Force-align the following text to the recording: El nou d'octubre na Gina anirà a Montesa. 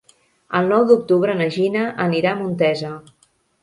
El 0.59 0.69
nou 0.71 0.85
d'octubre 0.93 1.37
na 1.43 1.49
Gina 1.59 1.87
anirà 2.09 2.35
a 2.35 2.43
Montesa. 2.45 2.95